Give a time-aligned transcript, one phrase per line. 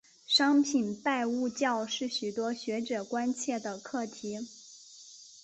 [0.25, 4.47] 商品拜物教是许多学者关切的课题。